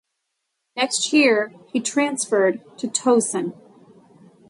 The 0.75 0.81
next 0.81 1.13
year 1.13 1.53
he 1.71 1.79
transferred 1.79 2.63
to 2.79 2.87
Towson. 2.87 3.53